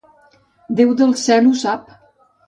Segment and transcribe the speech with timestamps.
[0.79, 1.93] Déu del cel ho sap.